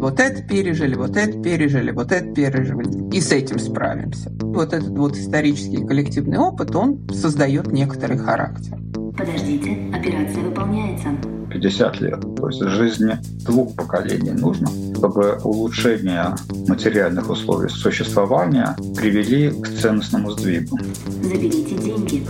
[0.00, 3.14] Вот это пережили, вот это пережили, вот это пережили.
[3.14, 4.32] И с этим справимся.
[4.40, 8.78] Вот этот вот исторический коллективный опыт, он создает некоторый характер.
[9.14, 11.08] Подождите, операция выполняется.
[11.50, 12.20] 50 лет.
[12.34, 16.34] То есть жизни двух поколений нужно, чтобы улучшение
[16.66, 20.78] материальных условий существования привели к ценностному сдвигу.
[21.22, 22.26] Заберите деньги.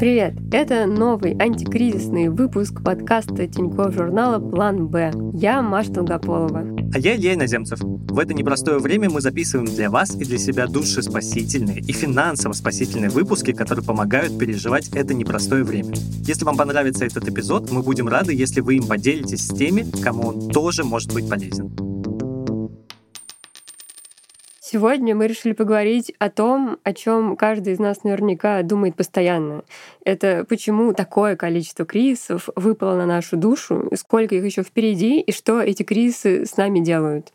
[0.00, 0.32] Привет!
[0.50, 5.12] Это новый антикризисный выпуск подкаста Тинькофф журнала «План Б».
[5.34, 6.64] Я Маша Долгополова.
[6.94, 7.80] А я Илья Иноземцев.
[7.82, 13.10] В это непростое время мы записываем для вас и для себя душеспасительные и финансово спасительные
[13.10, 15.92] выпуски, которые помогают переживать это непростое время.
[16.24, 20.28] Если вам понравится этот эпизод, мы будем рады, если вы им поделитесь с теми, кому
[20.28, 21.89] он тоже может быть полезен.
[24.72, 29.64] Сегодня мы решили поговорить о том, о чем каждый из нас наверняка думает постоянно.
[30.04, 35.60] Это почему такое количество кризисов выпало на нашу душу, сколько их еще впереди, и что
[35.60, 37.32] эти кризисы с нами делают.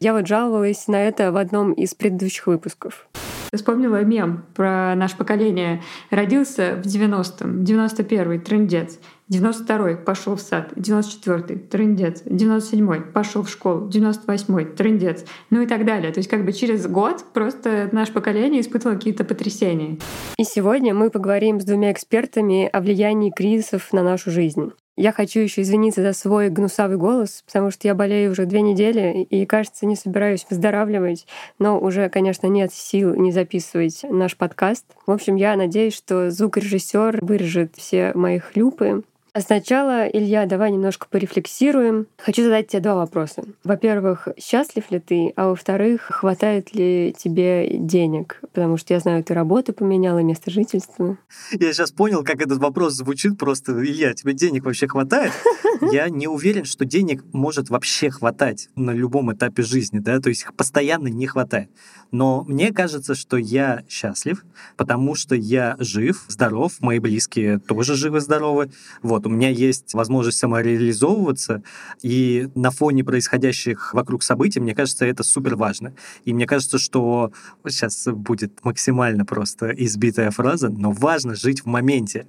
[0.00, 3.06] Я вот жаловалась на это в одном из предыдущих выпусков.
[3.52, 5.82] Вспомнила мем про наше поколение.
[6.08, 8.98] Родился в 90-м, 91-й, трендец.
[9.30, 15.84] 92-й пошел в сад, 94-й трендец, 97-й пошел в школу, 98-й трендец, ну и так
[15.84, 16.12] далее.
[16.12, 19.98] То есть как бы через год просто наше поколение испытывало какие-то потрясения.
[20.36, 24.72] И сегодня мы поговорим с двумя экспертами о влиянии кризисов на нашу жизнь.
[25.00, 29.22] Я хочу еще извиниться за свой гнусавый голос, потому что я болею уже две недели
[29.22, 31.24] и, кажется, не собираюсь выздоравливать,
[31.60, 34.86] но уже, конечно, нет сил не записывать наш подкаст.
[35.06, 41.06] В общем, я надеюсь, что звукорежиссер вырежет все мои хлюпы, а сначала, Илья, давай немножко
[41.10, 42.06] порефлексируем.
[42.18, 43.44] Хочу задать тебе два вопроса.
[43.64, 45.32] Во-первых, счастлив ли ты?
[45.36, 48.40] А во-вторых, хватает ли тебе денег?
[48.52, 51.18] Потому что я знаю, ты работу поменяла, место жительства.
[51.52, 53.72] Я сейчас понял, как этот вопрос звучит просто.
[53.72, 55.32] Илья, тебе денег вообще хватает?
[55.92, 60.46] Я не уверен, что денег может вообще хватать на любом этапе жизни, да, то есть
[60.56, 61.70] постоянно не хватает.
[62.10, 64.44] Но мне кажется, что я счастлив,
[64.76, 68.70] потому что я жив, здоров, мои близкие тоже живы-здоровы.
[69.02, 71.62] Вот, у меня есть возможность самореализовываться,
[72.02, 75.94] и на фоне происходящих вокруг событий, мне кажется, это супер важно.
[76.24, 77.32] И мне кажется, что
[77.66, 82.26] сейчас будет максимально просто избитая фраза, но важно жить в моменте,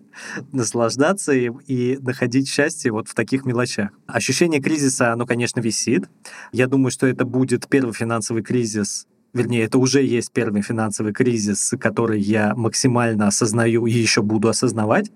[0.52, 3.90] наслаждаться им и находить счастье вот в таких мелочах.
[4.08, 6.10] Ощущение кризиса, оно, конечно, висит.
[6.52, 11.74] Я думаю, что это будет первый финансовый кризис вернее, это уже есть первый финансовый кризис,
[11.80, 15.12] который я максимально осознаю и еще буду осознавать.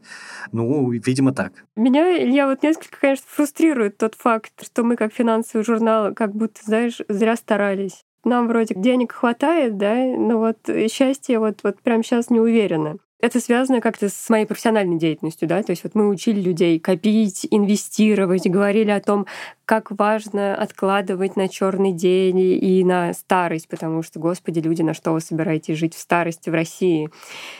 [0.51, 1.53] Ну, видимо, так.
[1.75, 6.62] Меня, я вот несколько, конечно, фрустрирует тот факт, что мы как финансовый журнал как будто,
[6.63, 8.03] знаешь, зря старались.
[8.23, 10.57] Нам вроде денег хватает, да, но вот
[10.90, 15.63] счастье вот, вот прямо сейчас не уверена это связано как-то с моей профессиональной деятельностью, да,
[15.63, 19.28] то есть вот мы учили людей копить, инвестировать, говорили о том,
[19.63, 25.13] как важно откладывать на черный день и на старость, потому что, господи, люди, на что
[25.13, 27.09] вы собираетесь жить в старости в России?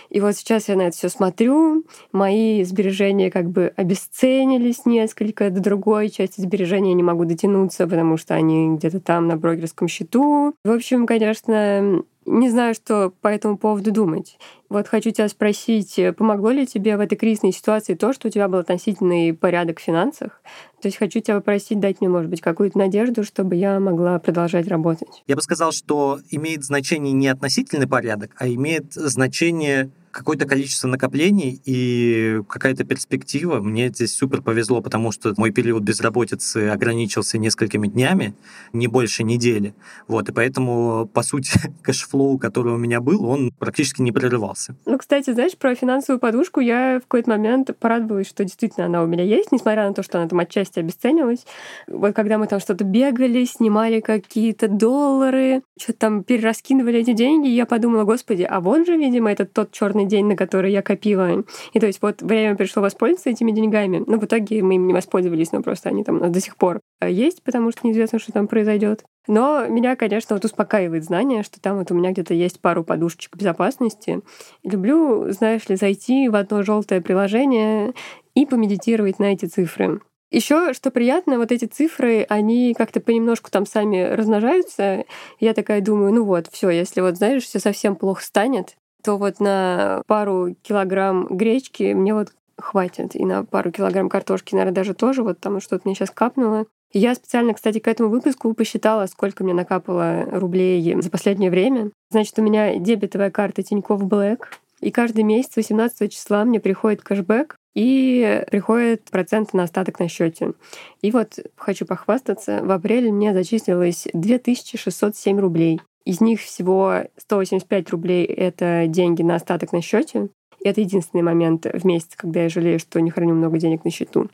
[0.09, 5.62] И вот сейчас я на это все смотрю, мои сбережения как бы обесценились несколько, до
[5.62, 10.56] другой части сбережения я не могу дотянуться, потому что они где-то там на брокерском счету.
[10.66, 14.38] В общем, конечно, не знаю, что по этому поводу думать.
[14.74, 18.32] Вот хочу тебя спросить, э, помогло ли тебе в этой кризисной ситуации то, что у
[18.32, 20.42] тебя был относительный порядок в финансах?
[20.82, 24.68] То есть хочу тебя попросить дать мне, может быть, какую-то надежду, чтобы я могла продолжать
[24.68, 25.24] работать.
[25.28, 31.60] Я бы сказал, что имеет значение не относительный порядок, а имеет значение какое-то количество накоплений
[31.66, 33.60] и какая-то перспектива.
[33.60, 38.36] Мне здесь супер повезло, потому что мой период безработицы ограничился несколькими днями,
[38.74, 39.74] не больше недели.
[40.08, 44.62] Вот, и поэтому, по сути, cash flow, который у меня был, он практически не прерывался.
[44.85, 49.07] Ну, кстати, знаешь, про финансовую подушку я в какой-то момент порадовалась, что действительно она у
[49.07, 51.46] меня есть, несмотря на то, что она там отчасти обесценилась.
[51.88, 57.66] Вот когда мы там что-то бегали, снимали какие-то доллары, что-то там перераскидывали эти деньги, я
[57.66, 61.44] подумала, господи, а вот же, видимо, этот тот черный день, на который я копила.
[61.74, 64.03] И то есть вот время пришло воспользоваться этими деньгами.
[64.06, 67.44] Но в итоге мы им не воспользовались, но просто они там до сих пор есть,
[67.44, 69.04] потому что неизвестно, что там произойдет.
[69.28, 73.36] Но меня, конечно, вот успокаивает знание, что там вот у меня где-то есть пару подушечек
[73.36, 74.22] безопасности.
[74.64, 77.94] Люблю, знаешь ли, зайти в одно желтое приложение
[78.36, 80.02] и помедитировать на эти цифры.
[80.31, 85.06] Еще, что приятно, вот эти цифры, они как-то понемножку там сами размножаются.
[85.40, 89.40] Я такая думаю, ну вот, все, если вот, знаешь, все совсем плохо станет, то вот
[89.40, 93.16] на пару килограмм гречки мне вот хватит.
[93.16, 95.22] И на пару килограмм картошки, наверное, даже тоже.
[95.22, 96.66] Вот там что-то мне сейчас капнуло.
[96.94, 101.90] Я специально, кстати, к этому выпуску посчитала, сколько мне накапало рублей за последнее время.
[102.12, 104.48] Значит, у меня дебетовая карта Тинькофф Блэк.
[104.80, 110.54] И каждый месяц 18 числа мне приходит кэшбэк, и приходит процент на остаток на счете.
[111.01, 115.81] И вот хочу похвастаться, в апреле мне зачислилось 2607 рублей.
[116.06, 120.30] Из них всего 185 рублей— это деньги на остаток на счете.
[120.63, 124.30] Это единственный момент в месяц, когда я жалею, что не храню много денег на счету.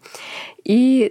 [0.63, 1.09] И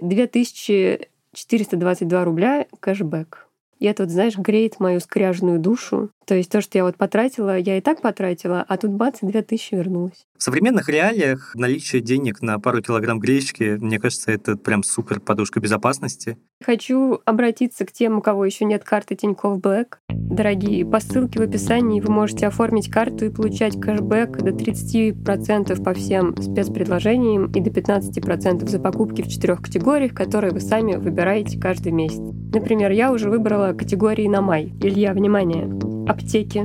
[1.47, 3.49] 2422 рубля кэшбэк.
[3.79, 6.11] И это, вот, знаешь, греет мою скряженную душу.
[6.25, 9.25] То есть то, что я вот потратила, я и так потратила, а тут бац, и
[9.25, 10.27] 2000 вернулось.
[10.37, 15.61] В современных реалиях наличие денег на пару килограмм гречки, мне кажется, это прям супер подушка
[15.61, 16.37] безопасности.
[16.63, 19.99] Хочу обратиться к тем, у кого еще нет карты Тинькофф Блэк.
[20.09, 25.93] Дорогие, по ссылке в описании вы можете оформить карту и получать кэшбэк до 30% по
[25.93, 31.93] всем спецпредложениям и до 15% за покупки в четырех категориях, которые вы сами выбираете каждый
[31.93, 32.19] месяц.
[32.53, 34.73] Например, я уже выбрала категории на май.
[34.81, 35.69] Илья, внимание!
[36.09, 36.63] аптеки.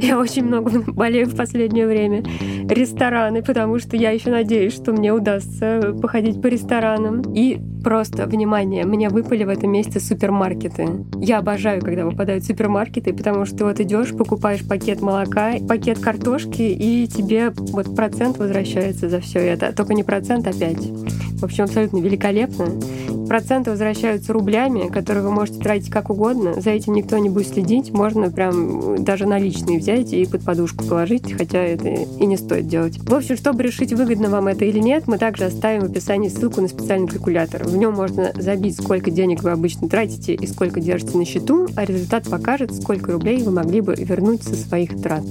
[0.04, 2.24] Я очень много болею в последнее время.
[2.68, 7.22] Рестораны, потому что я еще надеюсь, что мне удастся походить по ресторанам.
[7.34, 10.88] И просто, внимание, мне выпали в этом месяце супермаркеты.
[11.20, 17.06] Я обожаю, когда выпадают супермаркеты, потому что вот идешь, покупаешь пакет молока, пакет картошки, и
[17.06, 19.72] тебе вот процент возвращается за все это.
[19.72, 20.90] Только не процент, а пять.
[21.42, 22.66] В общем, абсолютно великолепно.
[23.26, 26.60] Проценты возвращаются рублями, которые вы можете тратить как угодно.
[26.60, 27.90] За этим никто не будет следить.
[27.90, 32.98] Можно прям даже наличные взять и под подушку положить, хотя это и не стоит делать.
[32.98, 36.60] В общем, чтобы решить, выгодно вам это или нет, мы также оставим в описании ссылку
[36.60, 37.66] на специальный калькулятор.
[37.72, 41.86] В нем можно забить, сколько денег вы обычно тратите и сколько держите на счету, а
[41.86, 45.24] результат покажет, сколько рублей вы могли бы вернуть со своих трат.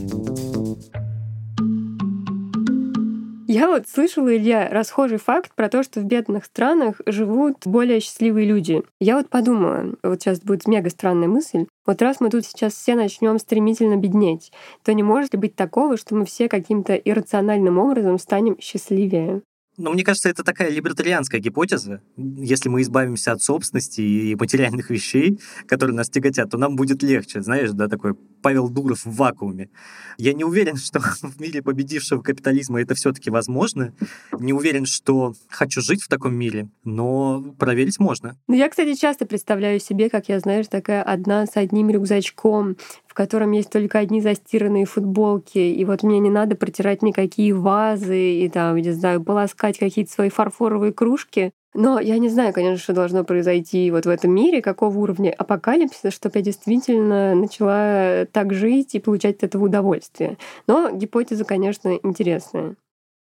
[3.48, 8.48] Я вот слышала, Илья, расхожий факт про то, что в бедных странах живут более счастливые
[8.48, 8.82] люди.
[9.00, 12.96] Я вот подумала, вот сейчас будет мега странная мысль, вот раз мы тут сейчас все
[12.96, 14.52] начнем стремительно беднеть,
[14.84, 19.44] то не может ли быть такого, что мы все каким-то иррациональным образом станем счастливее?
[19.82, 22.02] Но мне кажется, это такая либертарианская гипотеза.
[22.16, 27.42] Если мы избавимся от собственности и материальных вещей, которые нас тяготят, то нам будет легче.
[27.42, 29.70] Знаешь, да, такой Павел Дуров в вакууме.
[30.18, 33.94] Я не уверен, что в мире победившего капитализма это все-таки возможно.
[34.40, 38.38] Не уверен, что хочу жить в таком мире, но проверить можно.
[38.48, 42.78] Ну, я, кстати, часто представляю себе, как я, знаешь, такая одна с одним рюкзачком,
[43.08, 48.36] в котором есть только одни застиранные футболки, и вот мне не надо протирать никакие вазы
[48.36, 51.52] и там, не знаю, полоскать какие-то свои фарфоровые кружки.
[51.74, 56.12] Но я не знаю, конечно, что должно произойти вот в этом мире, какого уровня апокалипсиса,
[56.12, 60.38] чтобы я действительно начала так жить и получать от этого удовольствие.
[60.68, 62.76] Но гипотеза, конечно, интересная.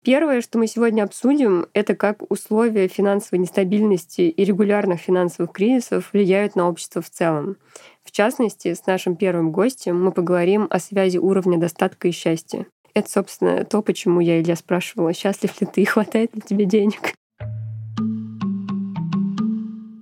[0.04, 6.56] Первое, что мы сегодня обсудим, это как условия финансовой нестабильности и регулярных финансовых кризисов влияют
[6.56, 7.56] на общество в целом.
[8.04, 12.66] В частности, с нашим первым гостем мы поговорим о связи уровня достатка и счастья.
[12.94, 17.17] Это, собственно, то, почему я Илья спрашивала, счастлив ли ты и хватает ли тебе денег.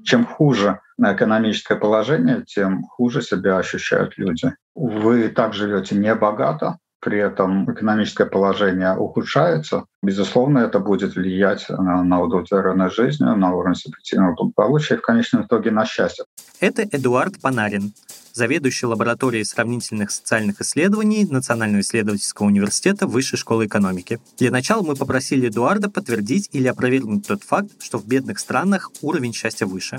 [0.06, 4.55] Чем хуже экономическое положение, тем хуже себя ощущают люди.
[4.75, 12.20] Вы так живете не богато, при этом экономическое положение ухудшается, безусловно, это будет влиять на,
[12.20, 16.25] удовлетворенность жизнью, на уровень субъективного благополучия и в конечном итоге на счастье.
[16.61, 17.93] Это Эдуард Панарин,
[18.37, 24.21] заведующий лабораторией сравнительных социальных исследований Национального исследовательского университета Высшей школы экономики.
[24.38, 29.33] Для начала мы попросили Эдуарда подтвердить или опровергнуть тот факт, что в бедных странах уровень
[29.33, 29.99] счастья выше.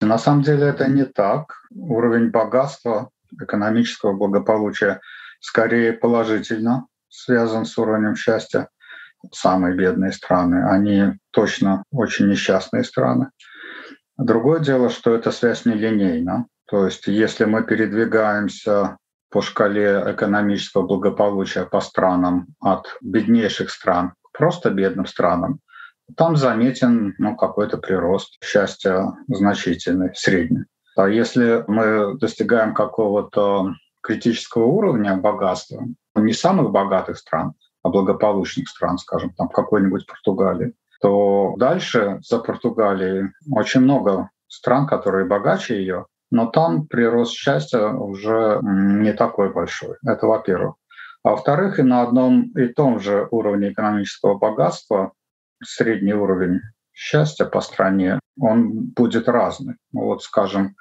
[0.00, 1.62] На самом деле это не так.
[1.74, 5.00] Уровень богатства, экономического благополучия–
[5.40, 8.68] скорее положительно связан с уровнем счастья.
[9.32, 13.30] Самые бедные страны, они точно очень несчастные страны.
[14.16, 16.46] Другое дело, что эта связь нелинейна.
[16.68, 18.96] То есть если мы передвигаемся
[19.30, 25.60] по шкале экономического благополучия по странам от беднейших стран к просто бедным странам,
[26.16, 30.64] там заметен ну, какой-то прирост счастья значительный, средний.
[30.96, 38.98] А если мы достигаем какого-то критического уровня богатства, не самых богатых стран, а благополучных стран,
[38.98, 46.46] скажем, там какой-нибудь Португалии, то дальше за Португалией очень много стран, которые богаче ее, но
[46.46, 49.96] там прирост счастья уже не такой большой.
[50.04, 50.74] Это во-первых.
[51.22, 55.12] А во-вторых, и на одном и том же уровне экономического богатства
[55.62, 56.60] средний уровень
[56.92, 59.76] счастья по стране, он будет разный.
[59.92, 60.76] Вот, скажем,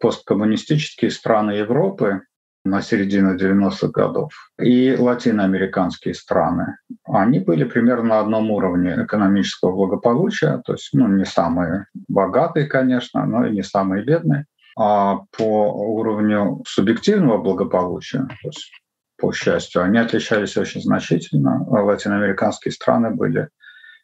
[0.00, 2.22] посткоммунистические страны Европы
[2.64, 6.76] на середину 90-х годов, и латиноамериканские страны.
[7.04, 13.24] Они были примерно на одном уровне экономического благополучия, то есть ну, не самые богатые, конечно,
[13.24, 14.44] но и не самые бедные.
[14.76, 18.70] А по уровню субъективного благополучия, то есть
[19.18, 21.64] по счастью, они отличались очень значительно.
[21.68, 23.48] Латиноамериканские страны были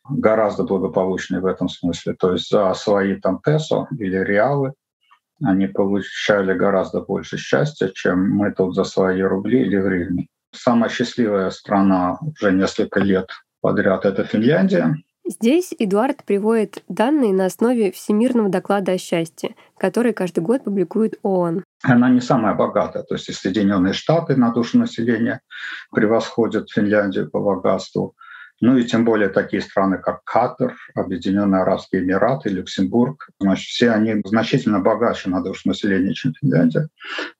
[0.08, 2.14] гораздо благополучнее в этом смысле.
[2.14, 4.74] То есть за свои там песо или реалы
[5.42, 10.28] они получали гораздо больше счастья, чем мы тут за свои рубли или гривни.
[10.52, 13.28] Самая счастливая страна уже несколько лет
[13.60, 14.94] подряд— это Финляндия.
[15.28, 21.64] Здесь Эдуард приводит данные на основе Всемирного доклада о счастье, который каждый год публикует ООН.
[21.82, 25.40] Она не самая богатая, то есть Соединенные Штаты на душу населения
[25.92, 28.14] превосходят Финляндию по богатству.
[28.60, 34.22] Ну и тем более такие страны, как Катар, Объединенные Арабские Эмираты, Люксембург, значит, все они
[34.24, 36.88] значительно богаче на душу населения, чем Финляндия.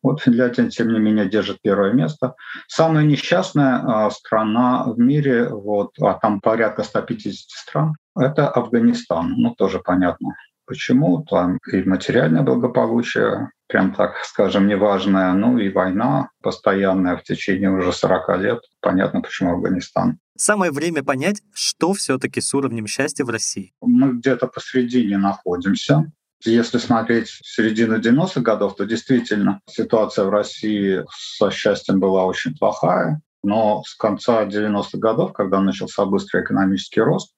[0.03, 2.35] Вот Финляндия, тем не менее, держит первое место.
[2.69, 9.35] Самая несчастная а, страна в мире, вот, а там порядка 150 стран, это Афганистан.
[9.37, 10.35] Ну, тоже понятно.
[10.67, 11.25] Почему?
[11.31, 17.93] Там и материальное благополучие, прям так скажем, неважное, ну и война постоянная в течение уже
[17.93, 18.61] 40 лет.
[18.81, 20.19] Понятно, почему Афганистан.
[20.37, 23.73] Самое время понять, что все-таки с уровнем счастья в России.
[23.81, 26.11] Мы где-то посредине находимся.
[26.45, 33.23] Если смотреть середину 90-х годов, то действительно ситуация в России со счастьем была очень плохая.
[33.43, 37.33] Но с конца 90-х годов, когда начался быстрый экономический рост,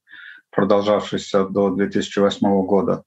[0.51, 3.05] продолжавшийся до 2008 года,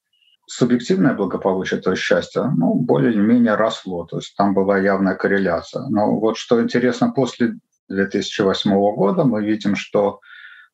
[0.52, 4.06] субъективное благополучие, то есть счастье, ну, более-менее росло.
[4.06, 5.88] То есть там была явная корреляция.
[5.88, 7.56] Но вот что интересно, после
[7.88, 10.20] 2008 года мы видим, что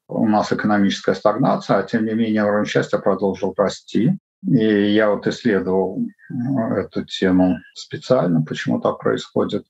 [0.08, 4.18] у нас экономическая стагнация, а тем не менее уровень счастья продолжил расти.
[4.48, 9.66] И я вот исследовал э, эту тему специально, почему так происходит,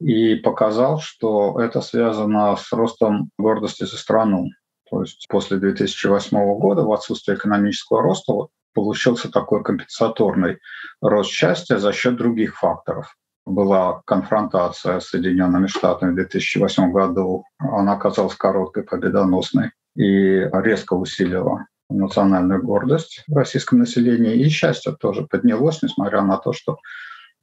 [0.00, 4.48] и показал, что это связано с ростом гордости за страну.
[4.90, 10.58] То есть после 2008 года в отсутствие экономического роста получился такой компенсаторный
[11.00, 13.16] рост счастья за счет других факторов
[13.46, 17.44] была конфронтация с Соединенными Штатами в 2008 году.
[17.58, 24.34] Она оказалась короткой, победоносной и резко усилила национальную гордость в российском населении.
[24.34, 26.76] И счастье тоже поднялось, несмотря на то, что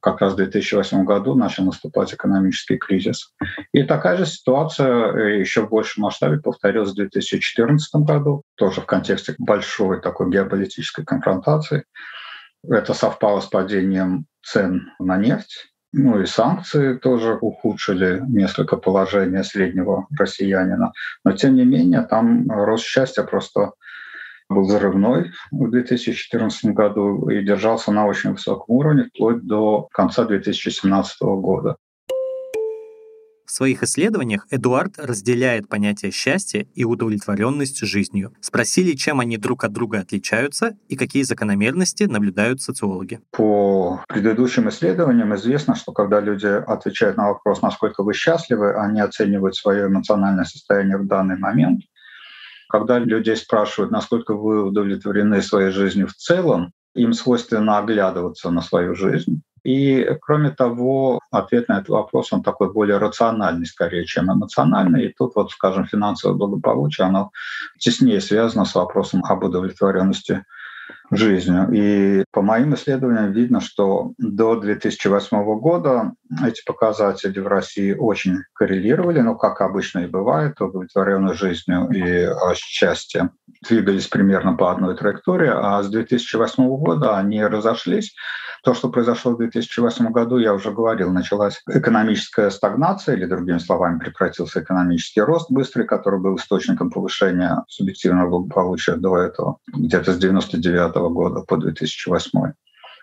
[0.04, 3.32] как раз в 2008 году начал наступать экономический кризис.
[3.72, 8.86] И такая же ситуация э, еще в большем масштабе повторилась в 2014 году, тоже в
[8.86, 11.84] контексте большой такой геополитической конфронтации.
[12.68, 20.06] Это совпало с падением цен на нефть, ну и санкции тоже ухудшили несколько положения среднего
[20.18, 20.92] россиянина.
[21.24, 23.72] Но тем не менее, там рост счастья просто
[24.48, 31.22] был взрывной в 2014 году и держался на очень высоком уровне вплоть до конца 2017
[31.22, 31.76] года.
[33.46, 38.32] В своих исследованиях Эдуард разделяет понятие счастья и удовлетворенность жизнью.
[38.40, 43.20] Спросили, чем они друг от друга отличаются и какие закономерности наблюдают социологи.
[43.32, 49.56] По предыдущим исследованиям известно, что когда люди отвечают на вопрос, насколько вы счастливы, они оценивают
[49.56, 51.82] свое эмоциональное состояние в данный момент.
[52.74, 58.96] Когда людей спрашивают, насколько вы удовлетворены своей жизнью в целом, им свойственно оглядываться на свою
[58.96, 59.42] жизнь.
[59.62, 65.06] И, кроме того, ответ на этот вопрос, он такой более рациональный скорее, чем эмоциональный.
[65.06, 67.30] И тут, вот, скажем, финансовое благополучие, оно
[67.78, 70.44] теснее связано с вопросом об удовлетворенности
[71.16, 71.68] жизнью.
[71.72, 76.12] И по моим исследованиям видно, что до 2008 года
[76.44, 83.30] эти показатели в России очень коррелировали, ну, как обычно и бывает, удовлетворенность жизнью и счастье
[83.68, 88.14] двигались примерно по одной траектории, а с 2008 года они разошлись.
[88.64, 93.98] То, что произошло в 2008 году, я уже говорил, началась экономическая стагнация, или, другими словами,
[93.98, 101.03] прекратился экономический рост быстрый, который был источником повышения субъективного благополучия до этого, где-то с 99
[101.08, 102.52] года по 2008.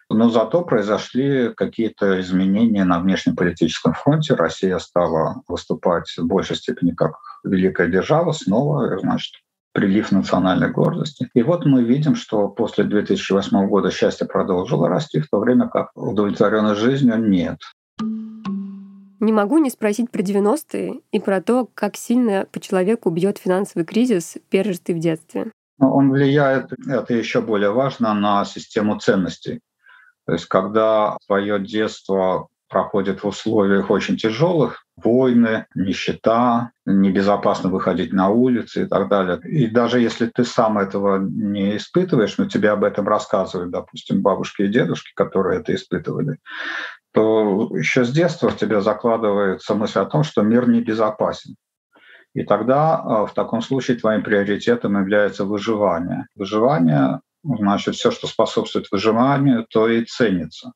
[0.09, 4.33] Но зато произошли какие-то изменения на внешнеполитическом фронте.
[4.33, 9.35] Россия стала выступать в большей степени как великая держава, снова, значит,
[9.73, 11.29] прилив национальной гордости.
[11.33, 15.91] И вот мы видим, что после 2008 года счастье продолжило расти, в то время как
[15.95, 17.59] удовлетворенность жизнью нет.
[19.21, 23.85] Не могу не спросить про 90-е и про то, как сильно по человеку бьет финансовый
[23.85, 25.51] кризис, пережитый в детстве.
[25.79, 29.61] Он влияет, это еще более важно, на систему ценностей.
[30.25, 38.29] То есть когда твое детство проходит в условиях очень тяжелых, войны, нищета, небезопасно выходить на
[38.29, 39.39] улицы и так далее.
[39.43, 44.63] И даже если ты сам этого не испытываешь, но тебе об этом рассказывают, допустим, бабушки
[44.63, 46.37] и дедушки, которые это испытывали,
[47.13, 51.55] то еще с детства в тебя закладывается мысль о том, что мир небезопасен.
[52.33, 56.27] И тогда а, в таком случае твоим приоритетом является выживание.
[56.35, 60.73] Выживание, значит, все, что способствует выживанию, то и ценится.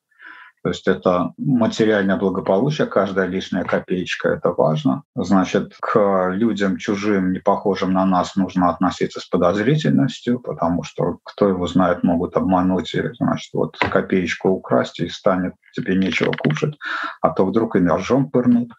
[0.66, 5.04] То есть это материальное благополучие, каждая лишняя копеечка– это важно.
[5.14, 11.48] Значит, к людям чужим, не похожим на нас, нужно относиться с подозрительностью, потому что, кто
[11.48, 16.76] его знает, могут обмануть и, значит, вот копеечку украсть, и станет тебе нечего кушать,
[17.20, 18.72] а то вдруг и ножом пырнут.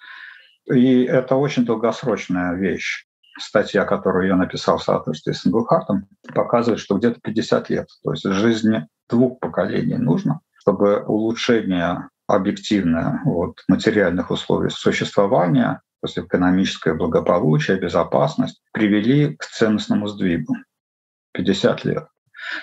[0.71, 3.05] И это очень долгосрочная вещь
[3.39, 7.87] статья, которую я написал в соавторстве с Инглхартом, показывает, что где-то 50 лет.
[8.03, 16.19] То есть жизни двух поколений нужно, чтобы улучшение объективное вот, материальных условий существования, то есть
[16.19, 20.55] экономическое благополучие, безопасность, привели к ценностному сдвигу.
[21.33, 22.07] 50 лет.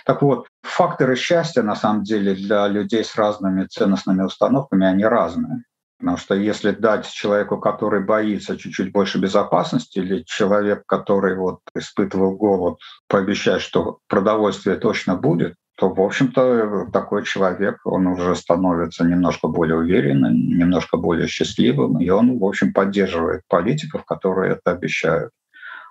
[0.05, 5.65] Так вот, факторы счастья, на самом деле, для людей с разными ценностными установками, они разные.
[6.05, 12.37] Потому что если дать человеку, который боится чуть-чуть больше безопасности, или человек, который вот испытывал
[12.37, 19.49] голод, пообещать, что продовольствие точно будет, то, в общем-то, такой человек, он уже становится немножко
[19.49, 25.31] более уверенным, немножко более счастливым, и он, в общем, поддерживает политиков, которые это обещают.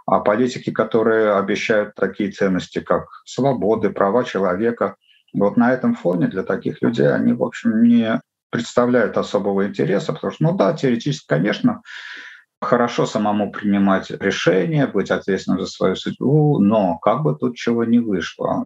[0.05, 4.95] А политики, которые обещают такие ценности, как свободы, права человека,
[5.33, 8.21] вот на этом фоне для таких людей они, в общем, не
[8.53, 11.81] представляют особого интереса, потому что, ну да, теоретически, конечно,
[12.61, 17.97] хорошо самому принимать решения, быть ответственным за свою судьбу, но как бы тут чего не
[17.97, 18.63] вышло.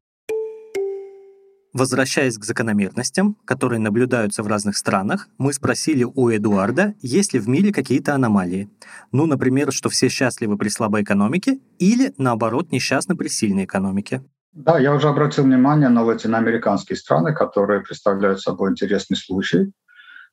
[1.73, 7.47] Возвращаясь к закономерностям, которые наблюдаются в разных странах, мы спросили у Эдуарда, есть ли в
[7.47, 8.69] мире какие-то аномалии.
[9.13, 14.21] Ну, например, что все счастливы при слабой экономике или, наоборот, несчастны при сильной экономике.
[14.57, 19.71] Да, я уже обратил внимание на латиноамериканские страны, которые представляют собой интересный случай.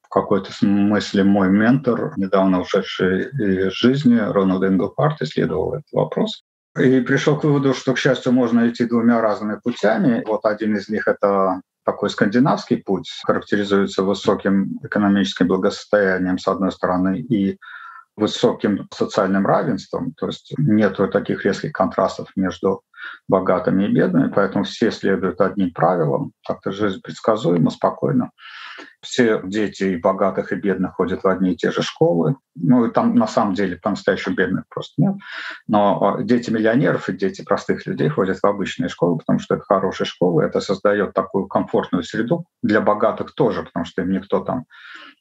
[0.00, 6.42] В какой-то смысле мой ментор, недавно ушедший из жизни, Рональд Энглпарт, исследовал этот вопрос.
[6.78, 10.24] И пришел к выводу, что, к счастью, можно идти двумя разными путями.
[10.26, 17.18] Вот один из них— это такой скандинавский путь, характеризуется высоким экономическим благосостоянием, с одной стороны,
[17.18, 17.58] и
[18.16, 22.80] высоким социальным равенством, то есть нет таких резких контрастов между
[23.28, 28.30] богатыми и бедными, поэтому все следуют одним правилам, как-то жизнь предсказуема, спокойно.
[29.04, 32.36] Все дети и богатых, и бедных ходят в одни и те же школы.
[32.56, 35.14] Ну, и там на самом деле по-настоящему бедных просто нет.
[35.68, 39.64] Но а, дети миллионеров и дети простых людей ходят в обычные школы, потому что это
[39.64, 44.66] хорошие школы, это создает такую комфортную среду для богатых тоже, потому что им никто там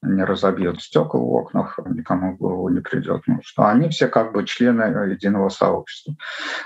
[0.04, 3.24] не разобьет стекла в окнах, никому в голову не придет.
[3.26, 6.16] Ну, что они все как бы члены единого сообщества.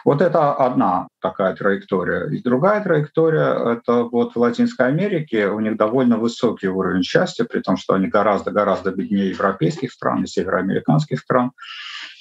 [0.03, 2.27] Вот это одна такая траектория.
[2.29, 7.61] И другая траектория— это вот в Латинской Америке у них довольно высокий уровень счастья, при
[7.61, 11.51] том, что они гораздо-гораздо беднее европейских стран и североамериканских стран.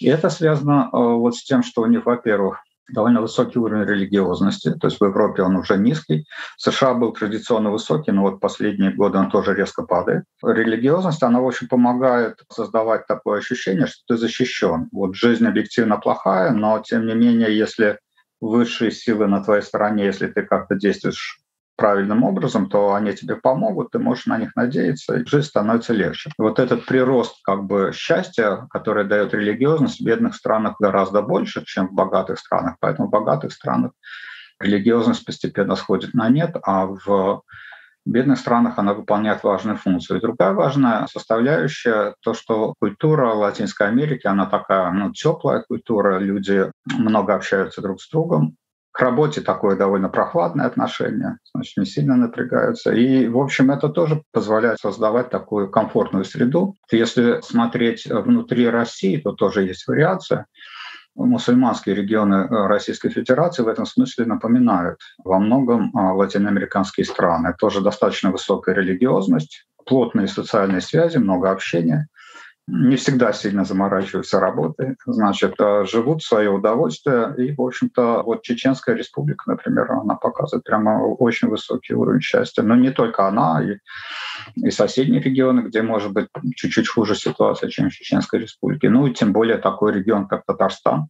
[0.01, 4.72] И это связано э, вот с тем, что у них, во-первых, довольно высокий уровень религиозности.
[4.72, 6.27] То есть в Европе он уже низкий.
[6.57, 10.25] В США был традиционно высокий, но вот последние годы он тоже резко падает.
[10.42, 14.88] Религиозность, она, в общем, помогает создавать такое ощущение, что ты защищен.
[14.92, 17.99] Вот жизнь объективно плохая, но тем не менее, если
[18.40, 21.40] высшие силы на твоей стороне, если ты как-то действуешь
[21.77, 26.31] правильным образом, то они тебе помогут, ты можешь на них надеяться, и жизнь становится легче.
[26.39, 31.89] Вот этот прирост как бы счастья, который дает религиозность, в бедных странах гораздо больше, чем
[31.89, 32.77] в богатых странах.
[32.81, 33.93] Поэтому в богатых странах
[34.61, 37.43] религиозность постепенно сходит на нет, а в
[38.07, 40.19] бедных странах она выполняет важную функцию.
[40.19, 46.71] И другая важная составляющая— то, что культура Латинской Америки, она такая ну, теплая культура, люди
[46.87, 48.57] много общаются друг с другом,
[48.97, 52.95] к работе такое довольно прохладное отношение, значит, не сильно напрягаются.
[52.95, 56.77] И, в общем, это тоже позволяет создавать такую комфортную среду.
[56.91, 60.47] Если смотреть внутри России, то тоже есть вариация.
[61.15, 67.55] Мусульманские регионы Российской Федерации в этом смысле напоминают во многом а, латиноамериканские страны.
[67.59, 72.09] Тоже достаточно высокая религиозность, плотные социальные связи, много общения
[72.68, 77.33] не всегда сильно заморачиваются работой, значит, а живут в свое удовольствие.
[77.38, 82.62] И, в общем-то, вот Чеченская республика, например, она показывает прямо очень высокий уровень счастья.
[82.62, 83.79] Но не только она, и,
[84.57, 86.26] и соседние регионы, где может быть
[86.57, 88.90] чуть-чуть хуже ситуация, чем в Чеченской республике.
[88.90, 91.07] Ну и тем более такой регион, как Татарстан,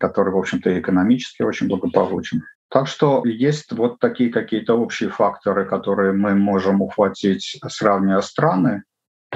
[0.00, 2.42] который, в общем-то, экономически очень благополучен.
[2.70, 8.84] Так что есть вот такие какие-то общие факторы, которые мы можем ухватить, сравнивая страны,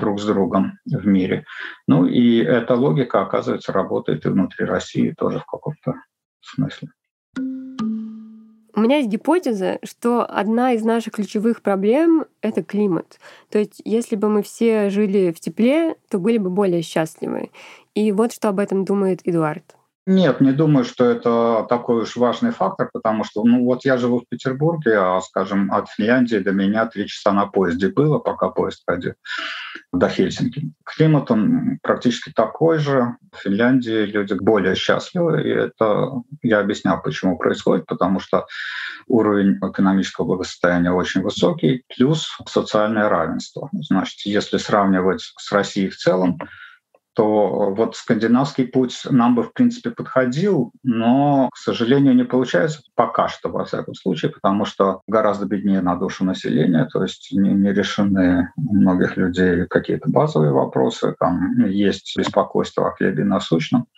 [0.00, 1.44] друг с другом в мире.
[1.86, 5.94] Ну и эта логика, оказывается, работает и внутри России тоже в каком-то
[6.40, 6.88] смысле.
[8.78, 13.18] У меня есть гипотеза, что одна из наших ключевых проблем— это климат.
[13.50, 17.50] То есть если бы мы все жили в тепле, то были бы более счастливы.
[17.94, 19.77] И вот что об этом думает Эдуард.
[20.10, 24.20] Нет, не думаю, что это такой уж важный фактор, потому что, ну вот я живу
[24.20, 28.84] в Петербурге, а, скажем, от Финляндии до меня три часа на поезде было, пока поезд
[28.86, 29.12] ходил
[29.92, 30.72] до Хельсинки.
[30.82, 33.16] Климат он практически такой же.
[33.32, 38.46] В Финляндии люди более счастливы, и это я объяснял, почему происходит, потому что
[39.08, 43.68] уровень экономического благосостояния очень высокий, плюс социальное равенство.
[43.72, 46.38] Значит, если сравнивать с Россией в целом,
[47.18, 53.26] то вот скандинавский путь нам бы, в принципе, подходил, но, к сожалению, не получается пока
[53.26, 57.72] что, во всяком случае, потому что гораздо беднее на душу населения, то есть не, не
[57.72, 63.88] решены у многих людей какие-то базовые вопросы, там есть беспокойство о хлебе насущном.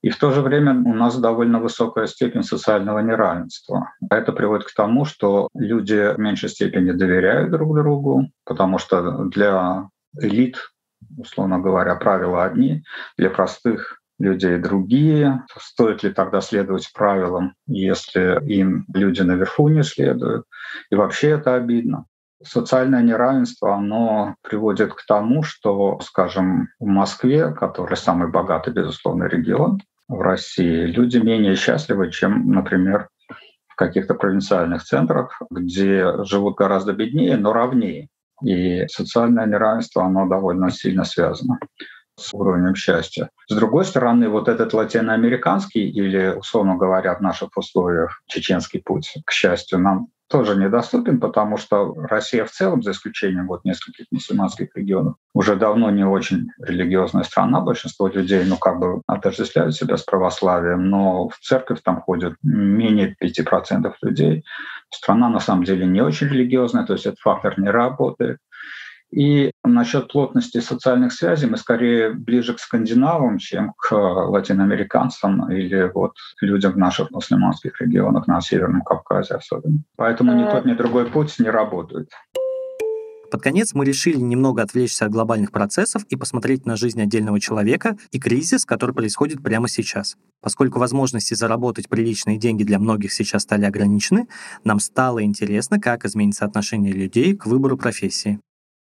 [0.00, 3.90] И в то же время у нас довольно высокая степень социального неравенства.
[4.08, 9.88] Это приводит к тому, что люди в меньшей степени доверяют друг другу, потому что для
[10.20, 10.71] элит
[11.18, 12.84] условно говоря, правила одни,
[13.16, 15.44] для простых людей другие.
[15.58, 20.46] Стоит ли тогда следовать правилам, если им люди наверху не следуют?
[20.90, 22.06] И вообще это обидно.
[22.44, 29.80] Социальное неравенство, оно приводит к тому, что, скажем, в Москве, который самый богатый, безусловно, регион
[30.08, 33.08] в России, люди менее счастливы, чем, например,
[33.68, 38.08] в каких-то провинциальных центрах, где живут гораздо беднее, но равнее.
[38.44, 41.58] И социальное неравенство, оно довольно сильно связано
[42.18, 43.30] с уровнем счастья.
[43.48, 49.32] С другой стороны, вот этот латиноамериканский или, условно говоря, в наших условиях чеченский путь к
[49.32, 55.16] счастью нам тоже недоступен, потому что Россия в целом, за исключением вот нескольких мусульманских регионов,
[55.34, 57.60] уже давно не очень религиозная страна.
[57.60, 63.14] Большинство людей, ну, как бы отождествляют себя с православием, но в церковь там ходят менее
[63.22, 64.44] 5% людей.
[64.90, 68.38] Страна на самом деле не очень религиозная, то есть этот фактор не работает.
[69.12, 76.14] И насчет плотности социальных связей мы скорее ближе к скандинавам, чем к латиноамериканцам или вот
[76.40, 79.80] людям в наших мусульманских регионах на Северном Кавказе особенно.
[79.96, 82.08] Поэтому ни тот, ни другой путь не работает.
[83.30, 87.96] Под конец мы решили немного отвлечься от глобальных процессов и посмотреть на жизнь отдельного человека
[88.10, 90.16] и кризис, который происходит прямо сейчас.
[90.42, 94.28] Поскольку возможности заработать приличные деньги для многих сейчас стали ограничены,
[94.64, 98.38] нам стало интересно, как изменится отношение людей к выбору профессии.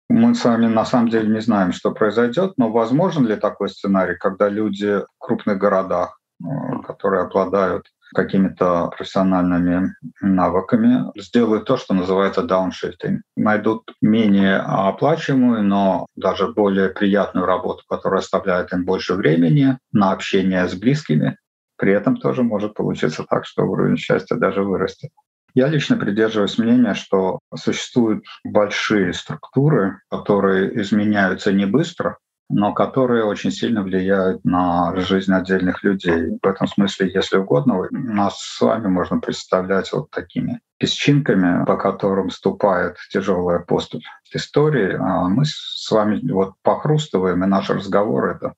[0.09, 4.17] Мы с вами на самом деле не знаем, что произойдет, но возможен ли такой сценарий,
[4.17, 6.47] когда люди в крупных городах, э,
[6.87, 13.21] которые обладают какими-то профессиональными навыками, сделают то, что называется дауншифтинг.
[13.37, 20.67] Найдут менее оплачиваемую, но даже более приятную работу, которая оставляет им больше времени на общение
[20.67, 21.37] с близкими.
[21.77, 25.11] При этом тоже может получиться так, что уровень счастья даже вырастет.
[25.55, 32.19] Я лично придерживаюсь мнения, что существуют большие структуры, которые изменяются не быстро,
[32.51, 36.39] но которые очень сильно влияют на жизнь отдельных людей.
[36.43, 42.31] В этом смысле, если угодно, нас с вами можно представлять вот такими песчинками, по которым
[42.31, 48.55] ступает тяжелая поступь истории, а мы с вами вот похрустываем, и наш разговор— это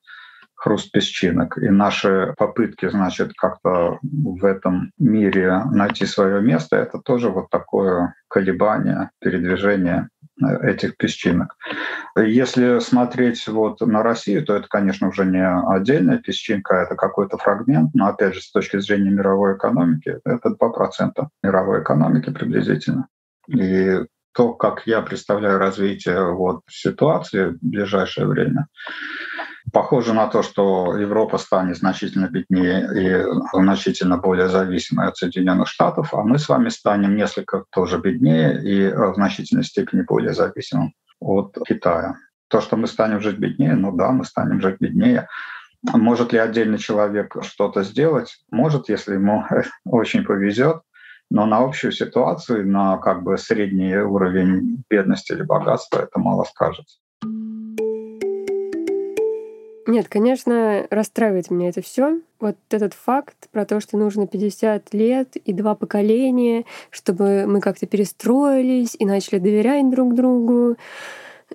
[0.61, 1.57] хруст песчинок.
[1.57, 8.13] И наши попытки, значит, как-то в этом мире найти свое место, это тоже вот такое
[8.27, 11.55] колебание, передвижение э, этих песчинок.
[12.15, 17.95] Если смотреть вот на Россию, то это, конечно, уже не отдельная песчинка, это какой-то фрагмент,
[17.95, 23.07] но опять же с точки зрения мировой экономики, это 2% мировой экономики приблизительно.
[23.47, 23.97] И
[24.33, 28.67] то, как я представляю развитие вот ситуации в ближайшее время,
[29.71, 36.13] Похоже на то, что Европа станет значительно беднее и значительно более зависимой от Соединенных Штатов,
[36.13, 41.57] а мы с вами станем несколько тоже беднее и в значительной степени более зависимым от
[41.65, 42.15] Китая.
[42.49, 45.29] То, что мы станем жить беднее, ну да, мы станем жить беднее.
[45.83, 48.43] Может ли отдельный человек что-то сделать?
[48.51, 49.45] Может, если ему
[49.85, 50.81] очень повезет,
[51.31, 56.97] но на общую ситуацию, на как бы средний уровень бедности или богатства это мало скажется.
[59.87, 62.19] Нет, конечно, расстраивает меня это все.
[62.39, 67.87] Вот этот факт про то, что нужно 50 лет и два поколения, чтобы мы как-то
[67.87, 70.75] перестроились и начали доверять друг другу.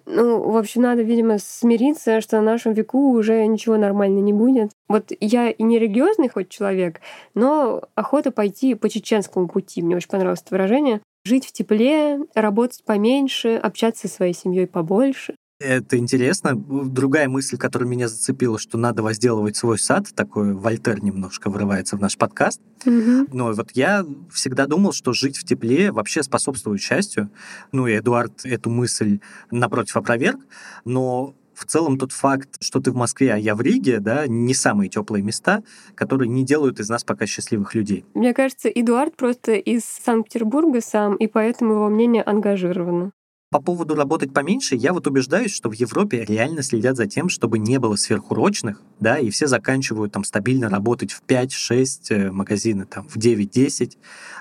[0.07, 4.71] Ну, в общем, надо, видимо, смириться, что на нашем веку уже ничего нормально не будет.
[4.89, 7.01] Вот я и не религиозный хоть человек,
[7.35, 9.83] но охота пойти по чеченскому пути.
[9.83, 11.01] Мне очень понравилось это выражение.
[11.25, 15.35] Жить в тепле, работать поменьше, общаться со своей семьей побольше.
[15.59, 16.55] Это интересно.
[16.55, 22.01] Другая мысль, которая меня зацепила, что надо возделывать свой сад, такой Вольтер немножко врывается в
[22.01, 22.61] наш подкаст.
[22.85, 23.29] Угу.
[23.33, 27.31] Но вот я всегда думал, что жить в тепле вообще способствует счастью.
[27.73, 29.21] Ну и Эдуард эту мысль
[29.51, 30.41] напротив опроверг.
[30.85, 34.55] Но в целом тот факт, что ты в Москве, а я в Риге, да, не
[34.55, 35.63] самые теплые места,
[35.95, 38.05] которые не делают из нас пока счастливых людей.
[38.15, 43.13] Мне кажется, Эдуард просто из Санкт-Петербурга сам, и поэтому его мнение ангажировано.
[43.51, 47.59] По поводу работать поменьше, я вот убеждаюсь, что в Европе реально следят за тем, чтобы
[47.59, 53.07] не было сверхурочных, да, и все заканчивают там стабильно работать в 5-6 э, магазины, там,
[53.09, 53.97] в 9-10,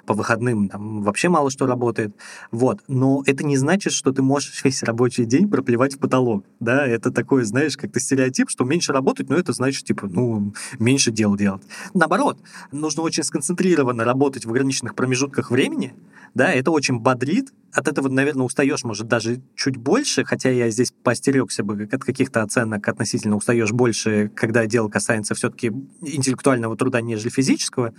[0.05, 2.15] по выходным там вообще мало что работает,
[2.51, 2.81] вот.
[2.87, 7.11] Но это не значит, что ты можешь весь рабочий день проплевать в потолок, да, это
[7.11, 11.63] такое, знаешь, как-то стереотип, что меньше работать, но это значит, типа, ну, меньше дел делать.
[11.93, 12.39] Наоборот,
[12.71, 15.93] нужно очень сконцентрированно работать в ограниченных промежутках времени,
[16.33, 20.91] да, это очень бодрит, от этого, наверное, устаешь, может, даже чуть больше, хотя я здесь
[21.03, 25.67] постерегся бы от каких-то оценок относительно устаешь больше, когда дело касается все-таки
[26.01, 27.93] интеллектуального труда, нежели физического.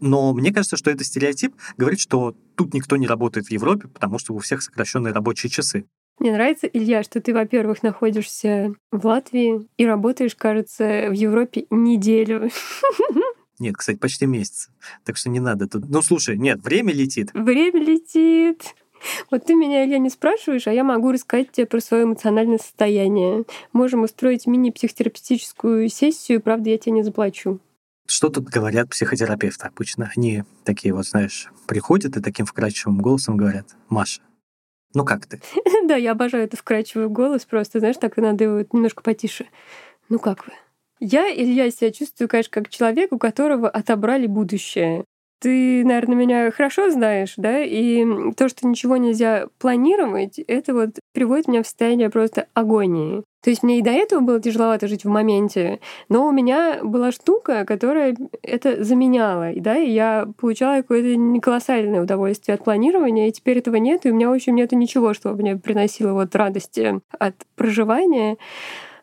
[0.00, 4.18] Но мне кажется, что это стереотип говорит, что тут никто не работает в Европе, потому
[4.18, 5.86] что у всех сокращенные рабочие часы.
[6.18, 12.50] Мне нравится, Илья, что ты, во-первых, находишься в Латвии и работаешь, кажется, в Европе неделю.
[13.58, 14.68] Нет, кстати, почти месяц.
[15.04, 15.88] Так что не надо тут.
[15.88, 17.30] Ну, слушай, нет, время летит.
[17.32, 18.74] Время летит.
[19.30, 23.44] Вот ты меня, Илья, не спрашиваешь, а я могу рассказать тебе про свое эмоциональное состояние.
[23.72, 27.60] Можем устроить мини-психотерапевтическую сессию, правда, я тебе не заплачу.
[28.06, 30.10] Что тут говорят психотерапевты обычно?
[30.16, 34.20] Они такие вот, знаешь, приходят и таким вкрадчивым голосом говорят, Маша,
[34.94, 35.40] ну как ты?
[35.84, 39.46] Да, я обожаю это вкрадчивый голос, просто, знаешь, так и надо его немножко потише.
[40.08, 40.52] Ну как вы?
[41.00, 45.04] Я, Илья, себя чувствую, конечно, как человек, у которого отобрали будущее.
[45.42, 51.48] Ты, наверное, меня хорошо знаешь, да, и то, что ничего нельзя планировать, это вот приводит
[51.48, 53.24] меня в состояние просто агонии.
[53.42, 57.10] То есть мне и до этого было тяжеловато жить в моменте, но у меня была
[57.10, 63.32] штука, которая это заменяла, и да, и я получала какое-то колоссальное удовольствие от планирования, и
[63.32, 67.00] теперь этого нет, и у меня, в общем, нету ничего, что мне приносило вот радости
[67.18, 68.36] от проживания.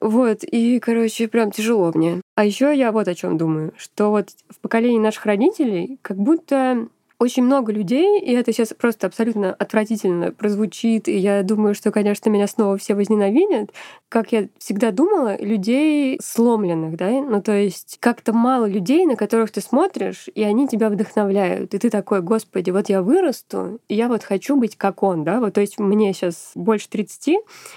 [0.02, 2.22] Вот, и, короче, прям тяжело мне.
[2.36, 6.88] А еще я вот о чем думаю, что вот в поколении наших родителей как будто
[7.20, 12.30] очень много людей, и это сейчас просто абсолютно отвратительно прозвучит, и я думаю, что, конечно,
[12.30, 13.72] меня снова все возненавидят,
[14.08, 19.52] как я всегда думала, людей сломленных, да, ну то есть как-то мало людей, на которых
[19.52, 24.08] ты смотришь, и они тебя вдохновляют, и ты такой, господи, вот я вырасту, и я
[24.08, 27.36] вот хочу быть как он, да, вот то есть мне сейчас больше 30,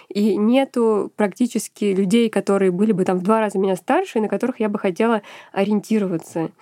[0.09, 4.28] и нету практически людей, которые были бы там в два раза меня старше, и на
[4.28, 6.52] которых я бы хотела ориентироваться.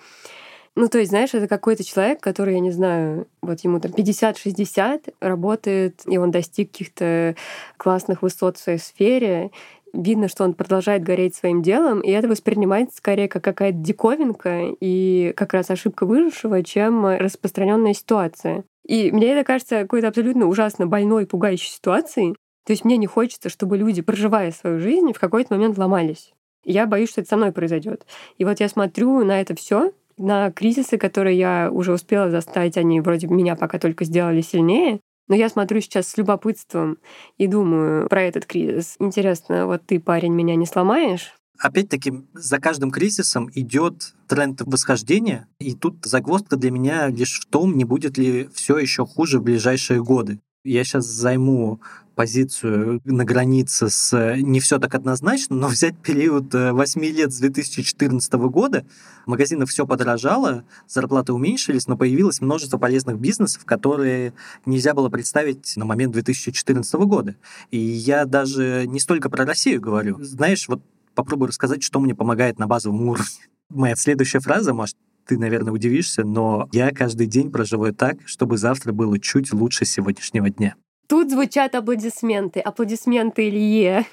[0.75, 5.13] Ну, то есть, знаешь, это какой-то человек, который, я не знаю, вот ему там 50-60,
[5.19, 7.35] работает, и он достиг каких-то
[7.75, 9.51] классных высот в своей сфере,
[9.93, 15.33] видно, что он продолжает гореть своим делом, и это воспринимается скорее как какая-то диковинка и
[15.35, 18.63] как раз ошибка выжившего, чем распространенная ситуация.
[18.87, 22.35] И мне это кажется какой-то абсолютно ужасно больной, пугающей ситуацией.
[22.65, 26.33] То есть мне не хочется, чтобы люди, проживая свою жизнь, в какой-то момент ломались.
[26.63, 28.05] Я боюсь, что это со мной произойдет.
[28.37, 33.01] И вот я смотрю на это все на кризисы, которые я уже успела застать, они
[33.01, 34.99] вроде меня пока только сделали сильнее.
[35.27, 36.97] Но я смотрю сейчас с любопытством
[37.37, 38.95] и думаю про этот кризис.
[38.99, 41.33] Интересно, вот ты, парень, меня не сломаешь?
[41.57, 47.77] Опять-таки, за каждым кризисом идет тренд восхождения, и тут загвоздка для меня лишь в том,
[47.77, 50.39] не будет ли все еще хуже в ближайшие годы.
[50.63, 51.81] Я сейчас займу
[52.13, 57.39] позицию на границе с не все так однозначно, но взять период 8 э, лет с
[57.39, 58.85] 2014 года,
[59.25, 64.33] в магазинах все подорожало, зарплаты уменьшились, но появилось множество полезных бизнесов, которые
[64.67, 67.35] нельзя было представить на момент 2014 года.
[67.71, 70.23] И я даже не столько про Россию говорю.
[70.23, 70.83] Знаешь, вот
[71.15, 73.25] попробую рассказать, что мне помогает на базовом уровне.
[73.69, 74.95] Моя следующая фраза, может,
[75.25, 80.49] ты, наверное, удивишься, но я каждый день проживаю так, чтобы завтра было чуть лучше сегодняшнего
[80.49, 80.75] дня.
[81.07, 82.59] Тут звучат аплодисменты.
[82.59, 84.05] Аплодисменты Илье.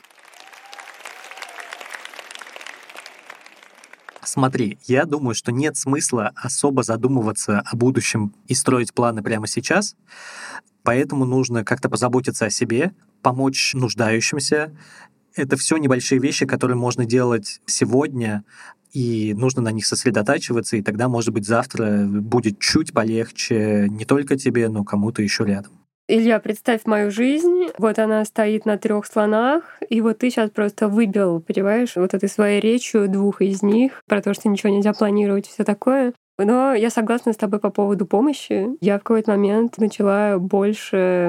[4.29, 9.97] Смотри, я думаю, что нет смысла особо задумываться о будущем и строить планы прямо сейчас,
[10.83, 12.93] поэтому нужно как-то позаботиться о себе,
[13.23, 14.77] помочь нуждающимся.
[15.39, 18.45] Это все небольшие вещи, которые можно делать сегодня,
[18.93, 24.37] и нужно на них сосредотачиваться, и тогда, может быть, завтра будет чуть полегче не только
[24.37, 25.73] тебе, но кому-то еще рядом.
[26.11, 27.67] Илья, представь мою жизнь.
[27.77, 32.31] Вот она стоит на трех слонах, и вот ты сейчас просто выбил, понимаешь, вот этой
[32.31, 36.15] своей речью двух из них про то, что ничего нельзя планировать, все такое.
[36.39, 38.69] Но я согласна с тобой по поводу помощи.
[38.81, 41.29] Я в какой-то момент начала больше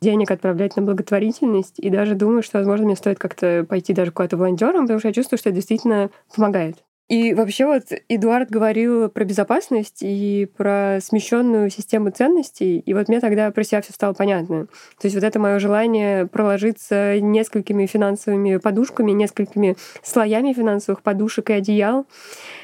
[0.00, 4.38] денег отправлять на благотворительность, и даже думаю, что, возможно, мне стоит как-то пойти даже куда-то
[4.38, 6.82] волонтером, потому что я чувствую, что это действительно помогает.
[7.10, 13.18] И вообще вот Эдуард говорил про безопасность и про смещенную систему ценностей, и вот мне
[13.18, 14.66] тогда про себя все стало понятно.
[15.00, 21.54] То есть вот это мое желание проложиться несколькими финансовыми подушками, несколькими слоями финансовых подушек и
[21.54, 22.06] одеял,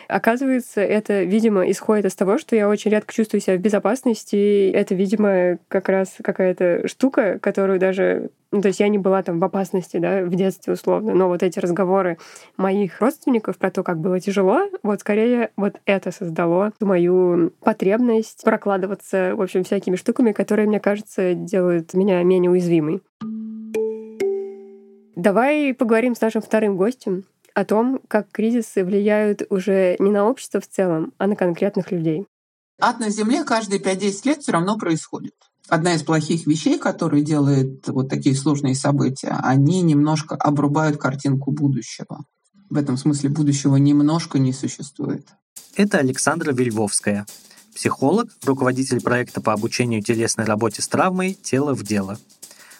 [0.08, 4.70] Оказывается, это, видимо, исходит из того, что я очень редко чувствую себя в безопасности.
[4.70, 9.40] Это, видимо, как раз какая-то штука, которую даже ну, то есть я не была там
[9.40, 12.16] в опасности, да, в детстве условно, но вот эти разговоры
[12.56, 19.34] моих родственников про то, как было тяжело, вот скорее вот это создало мою потребность прокладываться,
[19.34, 23.02] в общем, всякими штуками, которые, мне кажется, делают меня менее уязвимой.
[25.16, 27.24] Давай поговорим с нашим вторым гостем
[27.56, 32.26] о том, как кризисы влияют уже не на общество в целом, а на конкретных людей.
[32.78, 35.32] Ад на Земле каждые 5-10 лет все равно происходит.
[35.66, 42.26] Одна из плохих вещей, которые делают вот такие сложные события, они немножко обрубают картинку будущего.
[42.68, 45.26] В этом смысле будущего немножко не существует.
[45.76, 47.24] Это Александра Вельвовская,
[47.74, 52.18] психолог, руководитель проекта по обучению телесной работе с травмой «Тело в дело».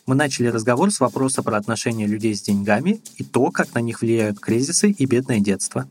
[0.06, 4.02] Мы начали разговор с вопроса про отношения людей с деньгами и то, как на них
[4.02, 5.88] влияют кризисы и бедное детство.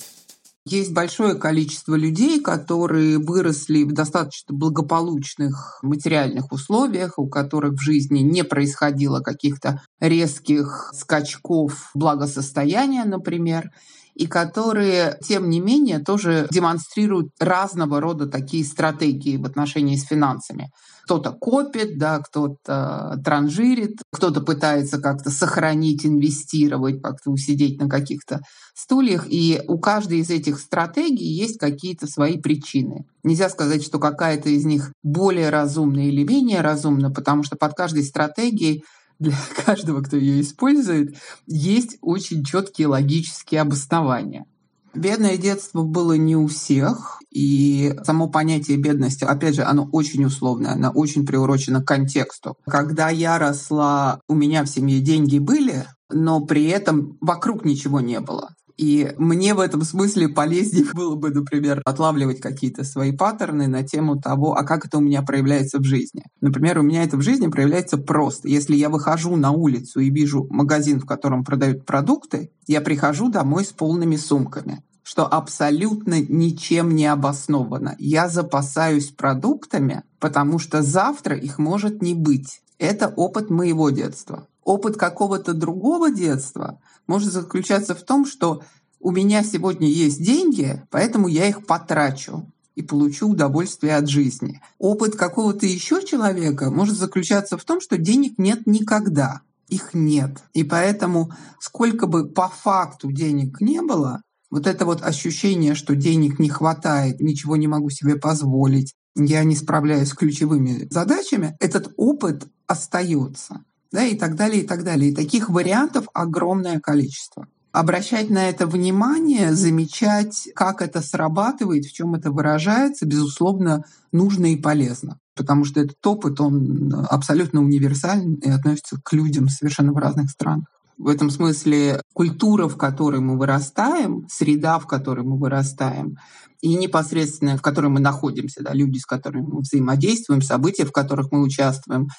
[0.67, 8.19] Есть большое количество людей, которые выросли в достаточно благополучных материальных условиях, у которых в жизни
[8.19, 13.69] не происходило каких-то резких скачков благосостояния, например,
[14.15, 20.71] и которые, тем не менее, тоже демонстрируют разного рода такие стратегии в отношении с финансами.
[21.03, 28.39] Кто-то копит, да, кто-то транжирит, кто-то пытается как-то сохранить, инвестировать, как-то усидеть на каких-то
[28.73, 29.27] стульях.
[29.29, 33.05] И у каждой из этих стратегий есть какие-то свои причины.
[33.23, 38.03] Нельзя сказать, что какая-то из них более разумна или менее разумна, потому что под каждой
[38.03, 38.83] стратегией
[39.19, 44.45] для каждого, кто ее использует, есть очень четкие логические обоснования.
[44.93, 50.71] Бедное детство было не у всех, и само понятие бедности, опять же, оно очень условное,
[50.71, 52.55] оно очень приурочено к контексту.
[52.65, 58.21] Когда я росла, у меня в семье деньги были, но при этом вокруг ничего не
[58.21, 58.51] было.
[58.77, 64.19] И мне в этом смысле полезнее было бы, например, отлавливать какие-то свои паттерны на тему
[64.19, 66.23] того, а как это у меня проявляется в жизни.
[66.41, 68.47] Например, у меня это в жизни проявляется просто.
[68.47, 73.65] Если я выхожу на улицу и вижу магазин, в котором продают продукты, я прихожу домой
[73.65, 77.95] с полными сумками что абсолютно ничем не обосновано.
[77.99, 82.61] Я запасаюсь продуктами, потому что завтра их может не быть.
[82.79, 84.47] Это опыт моего детства.
[84.65, 88.63] Опыт какого-то другого детства может заключаться в том, что
[88.99, 94.61] у меня сегодня есть деньги, поэтому я их потрачу и получу удовольствие от жизни.
[94.79, 99.41] Опыт какого-то еще человека может заключаться в том, что денег нет никогда.
[99.69, 100.43] Их нет.
[100.53, 106.39] И поэтому, сколько бы по факту денег не было, вот это вот ощущение, что денег
[106.39, 112.47] не хватает, ничего не могу себе позволить, я не справляюсь с ключевыми задачами, этот опыт
[112.65, 113.63] остается.
[113.95, 115.11] Да, и так далее, и так далее.
[115.11, 117.47] И таких вариантов огромное количество.
[117.71, 124.57] Обращать на это внимание, замечать, как это срабатывает, в чем это выражается, безусловно, нужно и
[124.57, 125.17] полезно.
[125.33, 130.65] Потому что этот опыт, он абсолютно универсальный и относится к людям совершенно в разных странах.
[130.97, 136.17] В этом смысле культура, в которой мы вырастаем, среда, в которой мы вырастаем,
[136.59, 141.31] и непосредственно в которой мы находимся, да, люди, с которыми мы взаимодействуем, события, в которых
[141.31, 142.09] мы участвуем,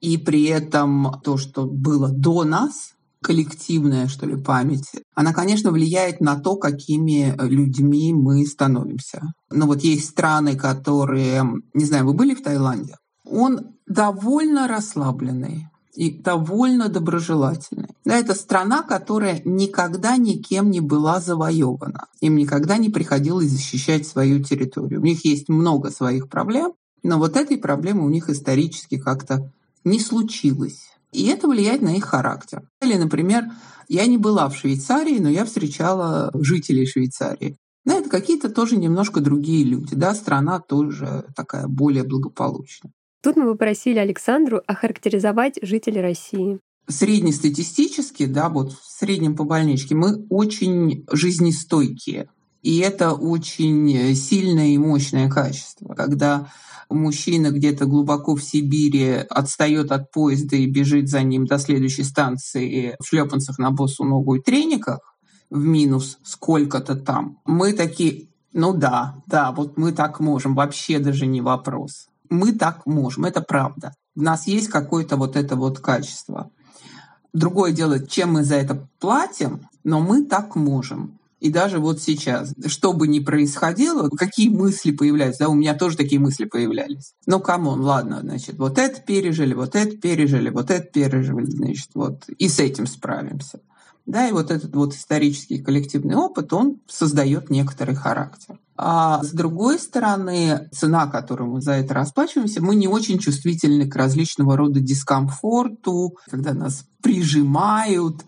[0.00, 6.20] и при этом то, что было до нас, коллективная, что ли, память, она, конечно, влияет
[6.20, 9.22] на то, какими людьми мы становимся.
[9.50, 12.96] Но вот есть страны, которые, не знаю, вы были в Таиланде?
[13.24, 17.88] Он довольно расслабленный и довольно доброжелательный.
[18.04, 22.06] Да, это страна, которая никогда никем не была завоевана.
[22.20, 25.00] Им никогда не приходилось защищать свою территорию.
[25.00, 29.50] У них есть много своих проблем, но вот этой проблемы у них исторически как-то
[29.84, 30.88] не случилось.
[31.12, 32.62] И это влияет на их характер.
[32.82, 33.44] Или, например,
[33.88, 37.56] я не была в Швейцарии, но я встречала жителей Швейцарии.
[37.84, 39.94] Да, это какие-то тоже немножко другие люди.
[39.94, 42.92] Да, страна тоже такая более благополучная.
[43.22, 46.60] Тут мы попросили Александру охарактеризовать жителей России.
[46.86, 52.28] Среднестатистически, да, вот в среднем по больничке, мы очень жизнестойкие.
[52.68, 55.94] И это очень сильное и мощное качество.
[55.94, 56.50] Когда
[56.90, 62.94] мужчина где-то глубоко в Сибири отстает от поезда и бежит за ним до следующей станции
[63.00, 64.98] в шлепанцах на босу ногу и трениках,
[65.48, 71.24] в минус сколько-то там, мы такие, ну да, да, вот мы так можем, вообще даже
[71.24, 72.08] не вопрос.
[72.28, 73.94] Мы так можем, это правда.
[74.14, 76.50] У нас есть какое-то вот это вот качество.
[77.32, 81.17] Другое дело, чем мы за это платим, но мы так можем.
[81.40, 85.96] И даже вот сейчас, что бы ни происходило, какие мысли появляются, да, у меня тоже
[85.96, 87.14] такие мысли появлялись.
[87.26, 91.90] Ну, come on, ладно, значит, вот это пережили, вот это пережили, вот это пережили, значит,
[91.94, 93.60] вот, и с этим справимся.
[94.08, 98.58] Да, и вот этот вот исторический коллективный опыт, он создает некоторый характер.
[98.74, 103.94] А с другой стороны, цена, которую мы за это расплачиваемся, мы не очень чувствительны к
[103.96, 108.24] различного рода дискомфорту, когда нас прижимают,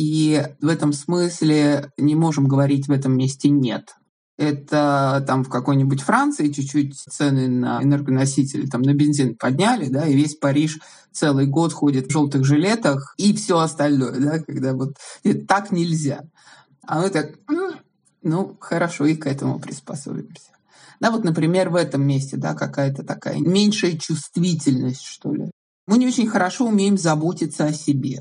[0.00, 3.96] и в этом смысле не можем говорить в этом месте «нет».
[4.38, 10.16] Это там в какой-нибудь Франции чуть-чуть цены на энергоносители, там на бензин подняли, да, и
[10.16, 10.78] весь Париж
[11.12, 14.96] целый год ходит в желтых жилетах и все остальное, да, когда вот
[15.46, 16.22] так нельзя.
[16.86, 17.32] А мы так,
[18.22, 20.52] ну, хорошо, и к этому приспособимся.
[21.00, 25.50] Да, вот, например, в этом месте, да, какая-то такая меньшая чувствительность, что ли.
[25.86, 28.20] Мы не очень хорошо умеем заботиться о себе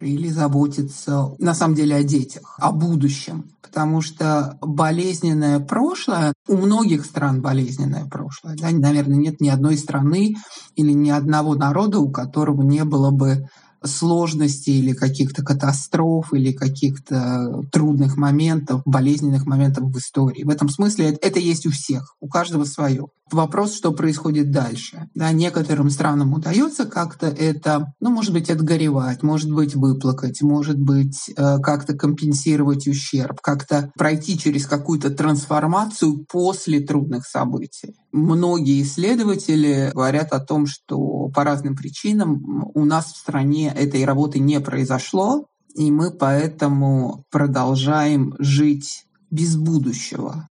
[0.00, 3.50] или заботиться на самом деле о детях, о будущем.
[3.62, 10.34] Потому что болезненное прошлое, у многих стран болезненное прошлое, да, наверное, нет ни одной страны
[10.74, 13.46] или ни одного народа, у которого не было бы
[13.82, 20.44] сложностей или каких-то катастроф или каких-то трудных моментов, болезненных моментов в истории.
[20.44, 23.06] В этом смысле это есть у всех, у каждого свое.
[23.32, 25.08] Вопрос, что происходит дальше.
[25.14, 31.30] Да, некоторым странам удается как-то это, ну, может быть, отгоревать, может быть, выплакать, может быть,
[31.36, 37.94] э, как-то компенсировать ущерб, как-то пройти через какую-то трансформацию после трудных событий.
[38.12, 44.38] Многие исследователи говорят о том, что по разным причинам у нас в стране этой работы
[44.38, 50.49] не произошло, и мы поэтому продолжаем жить без будущего.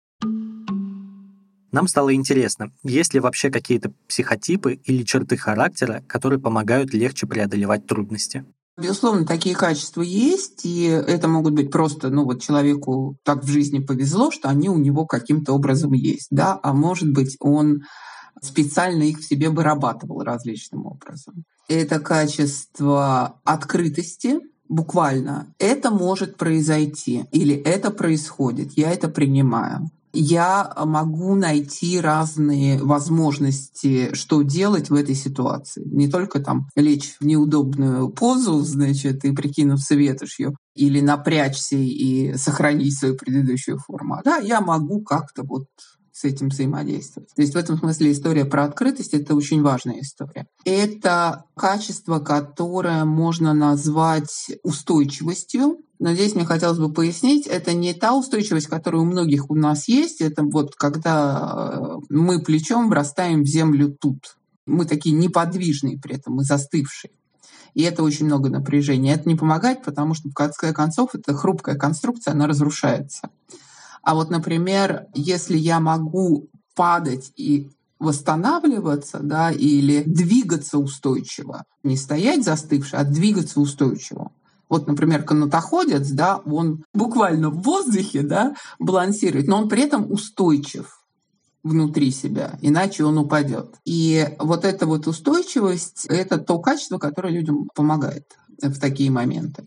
[1.73, 7.87] Нам стало интересно, есть ли вообще какие-то психотипы или черты характера, которые помогают легче преодолевать
[7.87, 8.45] трудности?
[8.79, 13.81] Безусловно, такие качества есть, и это могут быть просто, ну вот человеку так в жизни
[13.81, 17.83] повезло, что они у него каким-то образом есть, да, а может быть он
[18.43, 21.45] специально их в себе вырабатывал различным образом.
[21.69, 25.55] Это качество открытости, буквально.
[25.59, 34.43] Это может произойти или это происходит, я это принимаю я могу найти разные возможности, что
[34.43, 35.83] делать в этой ситуации.
[35.87, 42.99] Не только там лечь в неудобную позу, значит, и прикинуться ветошью, или напрячься и сохранить
[42.99, 44.21] свою предыдущую форму.
[44.25, 45.67] Да, я могу как-то вот
[46.13, 47.31] с этим взаимодействовать.
[47.35, 50.47] То есть в этом смысле история про открытость— это очень важная история.
[50.65, 58.15] Это качество, которое можно назвать устойчивостью, но здесь мне хотелось бы пояснить, это не та
[58.15, 63.47] устойчивость, которая у многих у нас есть, это вот когда э, мы плечом врастаем в
[63.47, 64.37] землю тут.
[64.67, 67.13] Мы такие неподвижные при этом, мы застывшие.
[67.75, 69.15] И это очень много напряжения.
[69.15, 73.31] Это не помогает, потому что в конце концов это хрупкая конструкция, она разрушается.
[74.03, 82.45] А вот, например, если я могу падать и восстанавливаться, да, или двигаться устойчиво, не стоять
[82.45, 84.33] застывший, а двигаться устойчиво.
[84.69, 90.99] Вот, например, канатоходец, да, он буквально в воздухе, да, балансирует, но он при этом устойчив
[91.63, 93.77] внутри себя, иначе он упадет.
[93.85, 99.65] И вот эта вот устойчивость— это то качество, которое людям помогает в такие моменты.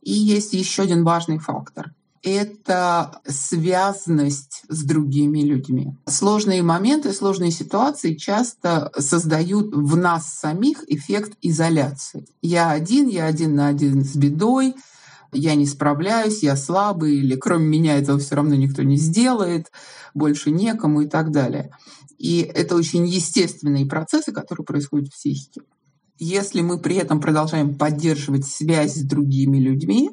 [0.00, 1.92] И есть еще один важный фактор
[2.22, 5.96] это связанность с другими людьми.
[6.06, 12.26] Сложные моменты, сложные ситуации часто создают в нас самих эффект изоляции.
[12.42, 14.74] Я один, я один на один с бедой,
[15.32, 19.70] я не справляюсь, я слабый, или кроме меня этого все равно никто не сделает,
[20.14, 21.70] больше некому и так далее.
[22.18, 25.60] И это очень естественные процессы, которые происходят в психике.
[26.18, 30.10] Если мы при этом продолжаем поддерживать связь с другими людьми,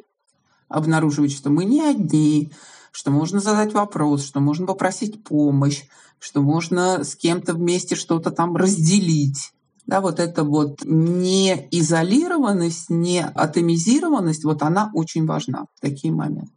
[0.67, 2.51] обнаруживать, что мы не одни,
[2.91, 5.83] что можно задать вопрос, что можно попросить помощь,
[6.19, 9.51] что можно с кем-то вместе что-то там разделить.
[9.85, 16.51] Да, вот эта вот не изолированность, не атомизированность, вот она очень важна в такие моменты.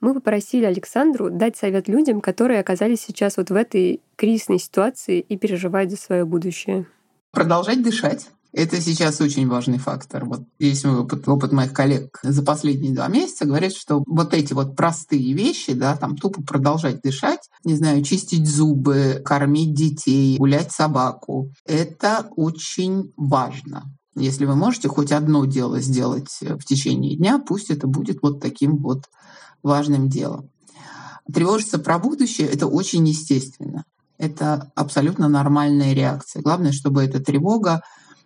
[0.00, 5.36] Мы попросили Александру дать совет людям, которые оказались сейчас вот в этой кризисной ситуации и
[5.36, 6.86] переживают за свое будущее.
[7.32, 10.24] Продолжать дышать, это сейчас очень важный фактор.
[10.24, 14.76] Вот здесь опыт, опыт моих коллег за последние два месяца говорит, что вот эти вот
[14.76, 21.52] простые вещи, да, там тупо продолжать дышать, не знаю, чистить зубы, кормить детей, гулять собаку,
[21.66, 23.84] это очень важно.
[24.16, 28.78] Если вы можете хоть одно дело сделать в течение дня, пусть это будет вот таким
[28.78, 29.04] вот
[29.62, 30.50] важным делом.
[31.32, 33.84] Тревожиться про будущее— это очень естественно.
[34.16, 36.42] Это абсолютно нормальная реакция.
[36.42, 37.82] Главное, чтобы эта тревога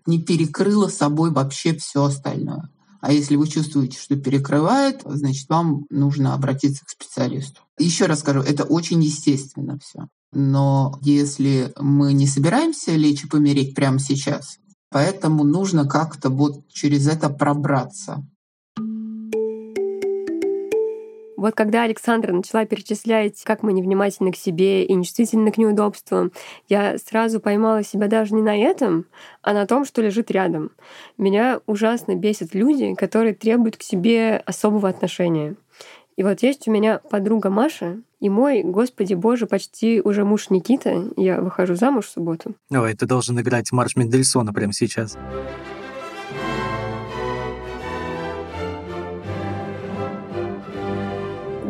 [0.07, 2.68] не перекрыла собой вообще все остальное.
[3.00, 7.61] А если вы чувствуете, что перекрывает, значит, вам нужно обратиться к специалисту.
[7.76, 10.07] Еще раз скажу, это очень естественно все.
[10.32, 17.09] Но если мы не собираемся лечь и помереть прямо сейчас, поэтому нужно как-то вот через
[17.09, 18.24] это пробраться.
[21.43, 26.30] Вот когда Александра начала перечислять, как мы невнимательны к себе и нечувствительны к неудобствам,
[26.68, 29.07] я сразу поймала себя даже не на этом,
[29.43, 30.70] а на том, что лежит рядом.
[31.18, 35.57] Меня ужасно бесят люди, которые требуют к себе особого отношения.
[36.16, 41.09] И вот есть у меня подруга Маша, и мой, господи боже, почти уже муж Никита.
[41.16, 42.55] Я выхожу замуж в субботу.
[42.70, 45.18] Ой, ты должен играть марш Мендельсона прямо сейчас.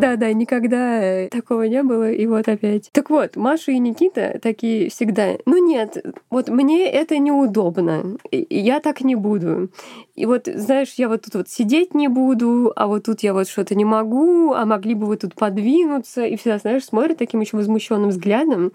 [0.02, 2.90] Да-да, никогда э, такого не было, и вот опять.
[2.90, 9.02] Так вот, Маша и Никита такие всегда, ну нет, вот мне это неудобно, я так
[9.02, 9.68] не буду.
[10.16, 13.46] И вот, знаешь, я вот тут вот сидеть не буду, а вот тут я вот
[13.46, 16.24] что-то не могу, а могли бы вы тут подвинуться.
[16.24, 18.72] И всегда, знаешь, смотрят таким еще возмущенным взглядом.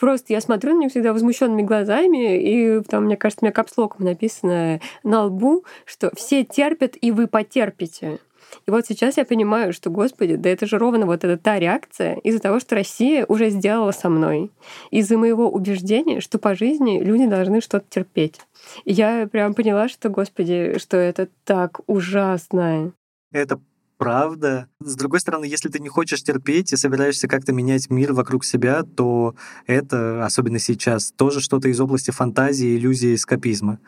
[0.00, 4.06] Просто я смотрю на них всегда возмущенными глазами, и там, мне кажется, у меня капслоком
[4.06, 8.20] написано на лбу, что все терпят, и вы потерпите.
[8.66, 12.16] И вот сейчас я понимаю, что, господи, да это же ровно вот эта та реакция
[12.16, 14.50] из-за того, что Россия уже сделала со мной.
[14.90, 18.40] Из-за моего убеждения, что по жизни люди должны что-то терпеть.
[18.84, 22.92] И я прям поняла, что, господи, что это так ужасно.
[23.32, 23.60] Это
[24.02, 24.66] правда.
[24.80, 28.82] С другой стороны, если ты не хочешь терпеть и собираешься как-то менять мир вокруг себя,
[28.82, 29.36] то
[29.68, 33.78] это, особенно сейчас, тоже что-то из области фантазии, иллюзии, эскапизма.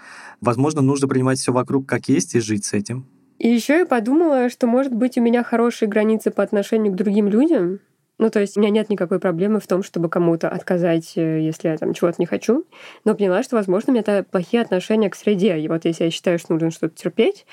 [0.41, 3.09] Возможно, нужно принимать все вокруг как есть и жить с этим.
[3.39, 7.28] И еще я подумала, что, может быть, у меня хорошие границы по отношению к другим
[7.28, 7.80] людям.
[8.18, 11.68] Ну, то есть у меня нет никакой проблемы в том, чтобы кому-то отказать, э, если
[11.68, 12.64] я там чего-то не хочу.
[13.05, 15.59] Но поняла, что, возможно, у меня это плохие отношения к среде.
[15.59, 17.45] И вот если я считаю, что нужно что-то терпеть,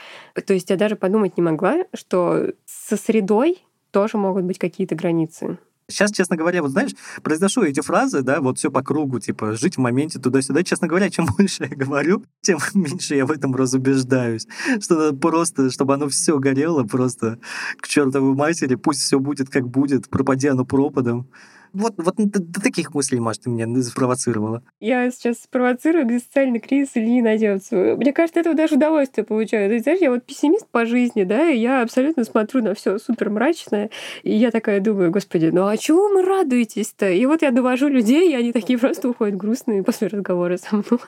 [0.46, 5.58] то есть я даже подумать не могла, что со средой тоже могут быть какие-то границы.
[5.92, 9.78] Сейчас, честно говоря, вот знаешь, произношу эти фразы, да, вот все по кругу, типа, жить
[9.78, 10.64] в моменте туда-сюда.
[10.64, 14.48] Честно говоря, чем больше я говорю, тем меньше я в этом разубеждаюсь.
[14.80, 17.40] Что просто, чтобы оно все горело просто
[17.80, 21.30] к чертовой матери, пусть все будет как будет, пропади оно пропадом.
[21.74, 24.64] Вот, вот до, таких мыслей, может, ты меня спровоцировала.
[24.80, 27.96] Я сейчас спровоцирую экзистенциальный кризис Ильи Надевцева.
[27.96, 29.70] Мне кажется, этого даже удовольствие получаю.
[29.70, 32.98] То есть, знаешь, я вот пессимист по жизни, да, и я абсолютно смотрю на все
[32.98, 33.90] супер мрачное,
[34.24, 37.10] и я такая думаю, господи, ну а чего вы радуетесь-то?
[37.10, 41.00] И вот я довожу людей, и они такие просто уходят грустные после разговора со мной.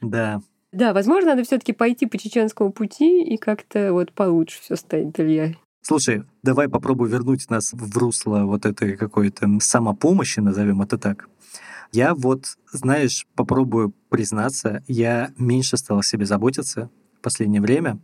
[0.00, 0.40] Да,
[0.72, 5.54] да, возможно, надо все-таки пойти по чеченскому пути и как-то вот получше все стать, Илья.
[5.82, 11.28] Слушай, давай попробую вернуть нас в русло вот этой какой-то самопомощи, назовем это так.
[11.90, 17.98] Я вот, знаешь, попробую признаться, я меньше стал о себе заботиться в последнее время,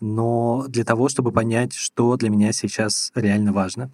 [0.00, 3.92] но для того, чтобы понять, что для меня сейчас реально важно.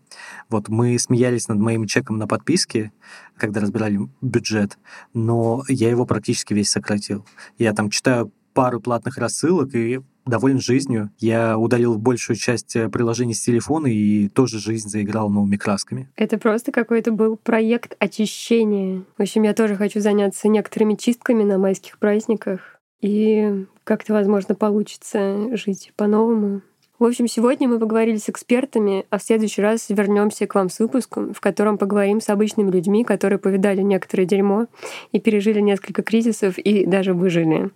[0.48, 2.92] Вот мы смеялись над моим чеком на подписке,
[3.36, 4.78] когда разбирали бюджет,
[5.12, 7.26] но я его практически весь сократил.
[7.58, 11.10] Я там читаю пару платных рассылок и доволен жизнью.
[11.18, 16.08] Я удалил большую часть э, приложений с телефона и тоже жизнь заиграл новыми красками.
[16.16, 19.04] Это просто какой-то был проект очищения.
[19.16, 22.78] В общем, я тоже хочу заняться некоторыми чистками на майских праздниках.
[23.00, 26.62] И как-то, возможно, получится жить по-новому.
[26.98, 30.80] В общем, сегодня мы поговорили с экспертами, а в следующий раз вернемся к вам с
[30.80, 34.66] выпуском, в котором поговорим с обычными людьми, которые повидали некоторое дерьмо
[35.12, 37.70] и пережили несколько кризисов и даже выжили.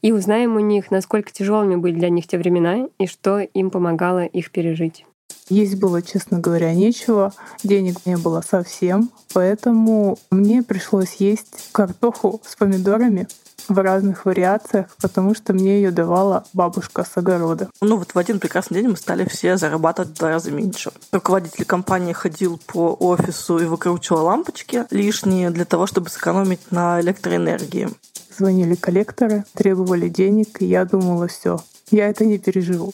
[0.00, 4.24] И узнаем у них, насколько тяжелыми были для них те времена и что им помогало
[4.24, 5.04] их пережить.
[5.50, 12.56] Есть было, честно говоря, нечего, денег не было совсем, поэтому мне пришлось есть картоху с
[12.56, 13.28] помидорами
[13.68, 17.68] в разных вариациях, потому что мне ее давала бабушка с огорода.
[17.80, 20.90] Ну вот в один прекрасный день мы стали все зарабатывать в два раза меньше.
[21.12, 27.88] Руководитель компании ходил по офису и выкручивал лампочки лишние для того, чтобы сэкономить на электроэнергии.
[28.36, 31.60] Звонили коллекторы, требовали денег, и я думала, все,
[31.90, 32.92] я это не переживу.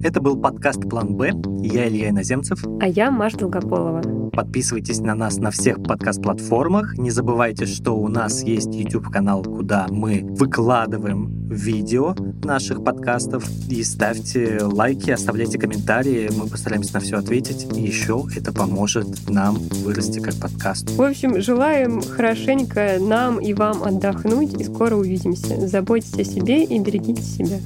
[0.00, 1.32] Это был подкаст «План Б».
[1.60, 2.64] Я Илья Иноземцев.
[2.80, 4.30] А я Маша Долгополова.
[4.30, 6.96] Подписывайтесь на нас на всех подкаст-платформах.
[6.96, 13.44] Не забывайте, что у нас есть YouTube-канал, куда мы выкладываем видео наших подкастов.
[13.68, 16.30] И ставьте лайки, оставляйте комментарии.
[16.32, 17.66] Мы постараемся на все ответить.
[17.76, 20.90] И еще это поможет нам вырасти как подкаст.
[20.90, 24.60] В общем, желаем хорошенько нам и вам отдохнуть.
[24.60, 25.66] И скоро увидимся.
[25.66, 27.58] Заботьтесь о себе и берегите себя.